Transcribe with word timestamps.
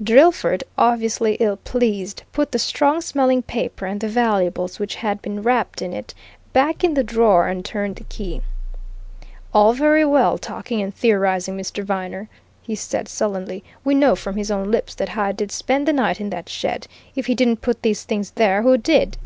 Drillford, 0.00 0.62
obviously 0.78 1.34
ill 1.40 1.56
pleased, 1.56 2.22
put 2.30 2.52
the 2.52 2.60
strongly 2.60 3.00
smelling 3.00 3.42
paper 3.42 3.86
and 3.86 3.98
the 4.00 4.06
valuables 4.06 4.78
which 4.78 4.94
had 4.94 5.20
been 5.20 5.42
wrapped 5.42 5.82
in 5.82 5.92
it, 5.92 6.14
back 6.52 6.84
in 6.84 6.94
the 6.94 7.02
drawer 7.02 7.48
and 7.48 7.64
turned 7.64 7.96
the 7.96 8.04
key. 8.04 8.40
"All 9.52 9.72
very 9.72 10.04
well 10.04 10.38
talking 10.38 10.80
and 10.80 10.94
theorizing, 10.94 11.56
Mr. 11.56 11.82
Viner," 11.82 12.28
he 12.62 12.76
said 12.76 13.08
sullenly. 13.08 13.64
"We 13.82 13.96
know 13.96 14.14
from 14.14 14.36
his 14.36 14.52
own 14.52 14.70
lips 14.70 14.94
that 14.94 15.08
Hyde 15.08 15.36
did 15.38 15.50
spend 15.50 15.88
the 15.88 15.92
night 15.92 16.20
in 16.20 16.30
that 16.30 16.48
shed. 16.48 16.86
If 17.16 17.26
he 17.26 17.34
didn't 17.34 17.60
put 17.60 17.82
these 17.82 18.04
things 18.04 18.30
there, 18.36 18.62
who 18.62 18.78
did?" 18.78 19.16